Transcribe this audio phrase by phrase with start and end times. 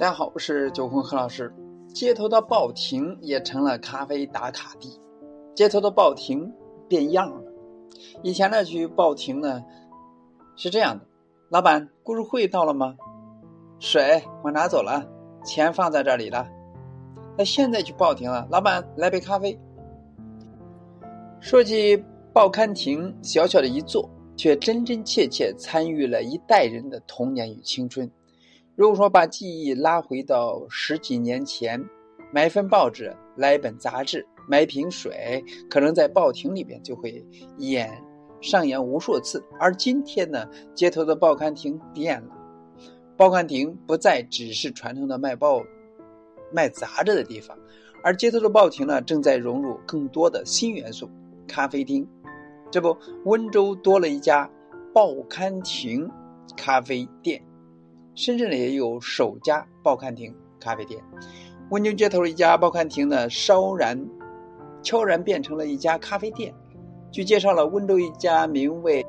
[0.00, 1.52] 大家好，我是九坤何老师。
[1.88, 4.98] 街头的报亭也成了咖啡打卡地，
[5.54, 6.50] 街头的报亭
[6.88, 7.52] 变样了。
[8.22, 9.62] 以前呢，去报亭呢
[10.56, 11.04] 是这样的：
[11.50, 12.96] 老板，故事会到了吗？
[13.78, 15.06] 水我拿走了，
[15.44, 16.48] 钱放在这里了。
[17.36, 19.60] 那现在去报亭了，老板来杯咖啡。
[21.40, 28.10] 说起报刊亭，小小的一座，却真真切切参与了一代人的童年与青春。
[28.80, 31.78] 如果说把记忆拉回到十几年前，
[32.32, 37.22] 买一份报纸、来一本杂志、买一瓶水，可能在报亭里边就会
[37.58, 38.02] 演
[38.40, 39.44] 上演无数次。
[39.58, 42.30] 而今天呢，街头的报刊亭变了，
[43.18, 45.62] 报刊亭不再只是传统的卖报、
[46.50, 47.54] 卖杂志的地方，
[48.02, 51.06] 而街头的报亭呢，正在融入更多的新元素——
[51.46, 52.08] 咖啡厅。
[52.70, 54.50] 这不，温州多了一家
[54.94, 56.10] 报刊亭
[56.56, 57.44] 咖啡店。
[58.20, 61.02] 深圳也有首家报刊亭咖啡店，
[61.70, 63.98] 温州街头一家报刊亭呢，稍然
[64.82, 66.54] 悄然变成了一家咖啡店。
[67.10, 69.02] 据介绍了，温州一家名为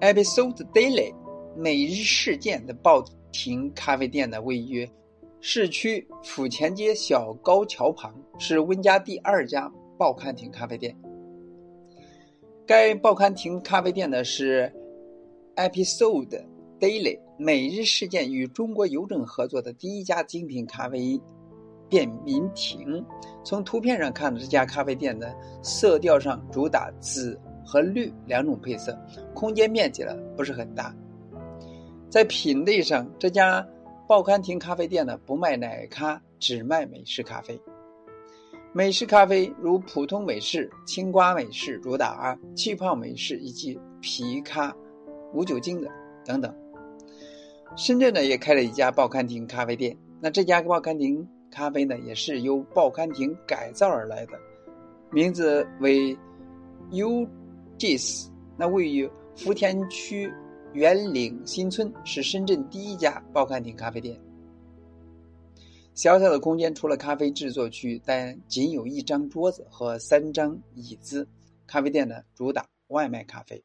[0.00, 1.14] “Episode Daily”
[1.56, 4.90] 每日事件的报亭咖啡店呢，位于
[5.38, 10.96] 市区府前街小高桥旁，是温家第二家报刊亭咖啡店。
[12.66, 14.72] 该报刊亭咖啡店呢是
[15.54, 16.44] “Episode
[16.80, 17.20] Daily”。
[17.40, 21.20] 每日事件与中国邮政合作的第一家精品咖啡
[21.88, 23.04] 便民亭。
[23.44, 28.98] 从图片上看，这家咖啡店的色调上主打紫和绿两种配色，
[29.34, 30.92] 空间面积呢不是很大。
[32.10, 33.64] 在品类上，这家
[34.08, 37.56] 报刊亭咖啡店呢不卖奶咖，只卖美式咖啡。
[38.72, 44.74] 美式咖啡如普通美式、青瓜美式主打气泡美式以及皮咖
[45.32, 45.88] 无酒精的
[46.24, 46.52] 等等。
[47.76, 54.32] 深圳呢也开了一家报刊亭咖啡店，那这家报刊亭咖啡呢也是由报刊亭改造而来的，
[55.12, 56.16] 名字为
[56.90, 60.32] UGS，那位于福田区
[60.72, 64.18] 圆岭新村，是深圳第一家报刊亭咖啡店。
[65.94, 71.28] 小小的空间，除了咖啡制作区，但仅有一张桌子和三张椅子。
[71.66, 73.62] 咖啡店呢主打外卖咖啡，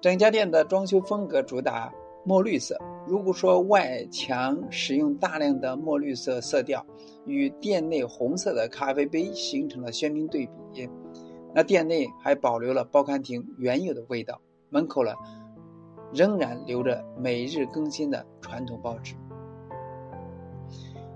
[0.00, 1.92] 整家店的装修风格主打。
[2.24, 2.78] 墨绿色。
[3.06, 6.84] 如果说外墙使用大量的墨绿色色调，
[7.26, 10.88] 与店内红色的咖啡杯形成了鲜明对比，
[11.54, 15.14] 那店内还保留了报刊亭原有的味道，门口呢
[16.12, 19.14] 仍然留着每日更新的传统报纸。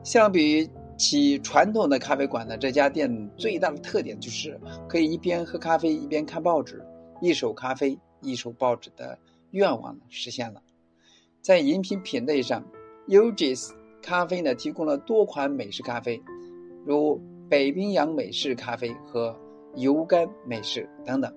[0.03, 4.59] 相比起传统的咖啡馆呢，这家店最大的特点就是
[4.89, 6.83] 可以一边喝咖啡一边看报纸，
[7.21, 9.19] 一手咖啡一手报纸的
[9.51, 10.63] 愿望实现了。
[11.43, 12.65] 在饮品品类上
[13.09, 16.23] ，UGS 咖啡呢提供了多款美式咖啡，
[16.87, 17.21] 如
[17.51, 19.37] 北冰洋美式咖啡和
[19.75, 21.35] 油甘美式等等。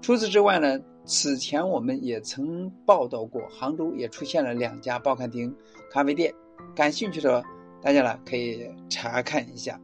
[0.00, 5.52] 除此之外呢，此前我们也曾报道过，杭州也出现了两家报刊亭
[5.90, 6.32] 咖啡店，
[6.76, 7.42] 感兴趣的
[7.80, 9.80] 大家呢可以查看一下。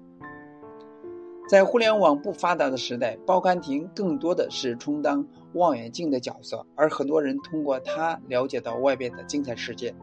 [1.48, 9.94] 在互联网不发达的时代，报刊亭更多的是充当望远镜的角色，而很多人通过它了解到外边的精彩世界。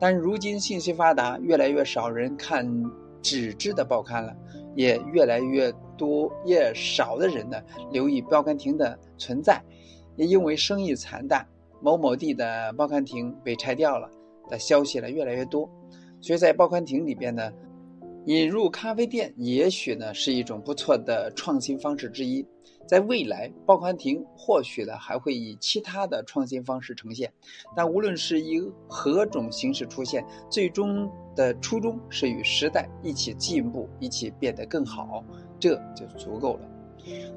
[0.00, 2.68] 但如今信息发达，越来越少人看
[3.22, 4.34] 纸质的报刊了，
[4.74, 7.62] 也越来越多越少的人呢
[7.92, 9.62] 留意报刊亭的存在。
[10.16, 11.46] 也因为生意惨淡，
[11.80, 14.10] 某某地的报刊亭被拆掉了
[14.48, 15.70] 的消息呢越来越多，
[16.20, 17.52] 所以在报刊亭里边呢。
[18.26, 22.46] 引入咖啡店，也许呢是一种不错的创新方式之一。
[22.86, 27.32] 在未来，报刊亭或许呢还会以其他的创新方式呈现。
[27.74, 35.24] 但无论是以何种形式出现，最终的初衷是与时代一起进步，一起变得更好，
[35.58, 36.68] 这就足够了。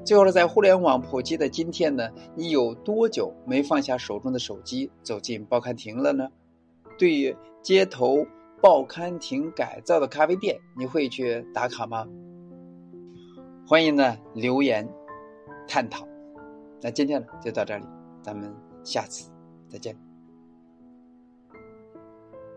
[0.04, 6.28] 最后呢，在互联网普及的今天呢，你有多久没放下手中的手机，走进报刊亭了呢？
[6.98, 8.26] 对于街头。
[8.64, 12.08] 报刊亭改造的咖啡店，你会去打卡吗？
[13.68, 14.88] 欢迎呢留言
[15.68, 16.08] 探讨。
[16.80, 17.84] 那今天呢就到这里，
[18.22, 18.50] 咱们
[18.82, 19.30] 下次
[19.68, 19.94] 再见。